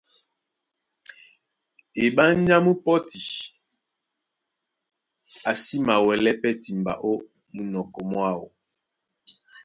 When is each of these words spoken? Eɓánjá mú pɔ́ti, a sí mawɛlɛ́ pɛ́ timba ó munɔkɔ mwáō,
Eɓánjá 2.05 2.55
mú 2.65 2.71
pɔ́ti, 2.83 3.19
a 5.49 5.51
sí 5.63 5.75
mawɛlɛ́ 5.87 6.33
pɛ́ 6.41 6.53
timba 6.63 6.93
ó 7.09 7.13
munɔkɔ 7.53 7.99
mwáō, 8.09 8.45